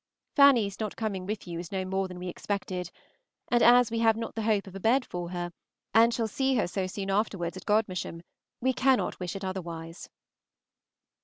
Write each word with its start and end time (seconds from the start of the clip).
Fanny's 0.35 0.79
not 0.79 0.95
coming 0.95 1.27
with 1.27 1.45
you 1.47 1.59
is 1.59 1.71
no 1.71 1.85
more 1.85 2.07
than 2.07 2.17
we 2.17 2.27
expected; 2.27 2.89
and 3.49 3.61
as 3.61 3.91
we 3.91 3.99
have 3.99 4.17
not 4.17 4.33
the 4.33 4.41
hope 4.41 4.65
of 4.65 4.73
a 4.75 4.79
bed 4.79 5.05
for 5.05 5.29
her, 5.29 5.51
and 5.93 6.11
shall 6.11 6.27
see 6.27 6.55
her 6.55 6.65
so 6.67 6.87
soon 6.87 7.11
afterwards 7.11 7.55
at 7.55 7.67
Godmersham, 7.67 8.23
we 8.61 8.73
cannot 8.73 9.19
wish 9.19 9.35
it 9.35 9.45
otherwise. 9.45 10.09